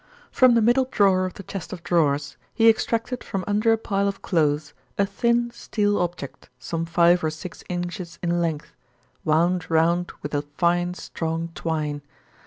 [0.31, 4.07] From the middle drawer of the chest of drawers, he extracted from under a pile
[4.07, 8.73] of clothes a thin steel object, some five or six inches in length,
[9.23, 12.01] wound round with a fine, strong twine.